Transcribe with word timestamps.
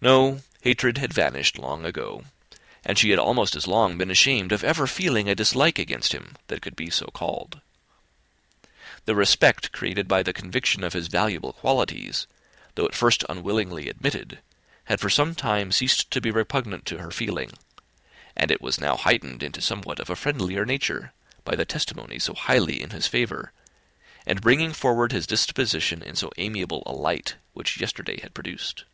No; 0.00 0.40
hatred 0.62 0.96
had 0.96 1.12
vanished 1.12 1.58
long 1.58 1.84
ago, 1.84 2.24
and 2.82 2.98
she 2.98 3.10
had 3.10 3.18
almost 3.18 3.54
as 3.54 3.66
long 3.66 3.98
been 3.98 4.10
ashamed 4.10 4.50
of 4.50 4.64
ever 4.64 4.86
feeling 4.86 5.28
a 5.28 5.34
dislike 5.34 5.78
against 5.78 6.12
him, 6.14 6.34
that 6.46 6.62
could 6.62 6.74
be 6.76 6.88
so 6.88 7.08
called. 7.08 7.60
The 9.04 9.14
respect 9.14 9.72
created 9.72 10.08
by 10.08 10.22
the 10.22 10.32
conviction 10.32 10.82
of 10.82 10.94
his 10.94 11.08
valuable 11.08 11.52
qualities, 11.52 12.26
though 12.74 12.86
at 12.86 12.94
first 12.94 13.22
unwillingly 13.28 13.90
admitted, 13.90 14.38
had 14.84 14.98
for 14.98 15.10
some 15.10 15.34
time 15.34 15.70
ceased 15.70 16.10
to 16.10 16.22
be 16.22 16.30
repugnant 16.30 16.86
to 16.86 17.00
her 17.00 17.10
feelings; 17.10 17.52
and 18.34 18.50
it 18.50 18.62
was 18.62 18.80
now 18.80 18.96
heightened 18.96 19.42
into 19.42 19.60
somewhat 19.60 20.00
of 20.00 20.08
a 20.08 20.16
friendlier 20.16 20.64
nature 20.64 21.12
by 21.44 21.54
the 21.54 21.66
testimony 21.66 22.18
so 22.18 22.32
highly 22.32 22.80
in 22.82 22.88
his 22.92 23.06
favour, 23.06 23.52
and 24.24 24.40
bringing 24.40 24.72
forward 24.72 25.12
his 25.12 25.26
disposition 25.26 26.00
in 26.02 26.16
so 26.16 26.32
amiable 26.38 26.82
a 26.86 26.92
light, 26.94 27.34
which 27.52 27.78
yesterday 27.78 28.18
had 28.22 28.32
produced. 28.32 28.84